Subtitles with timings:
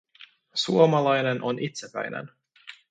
[0.53, 2.31] Suomalainen on itsepäinen.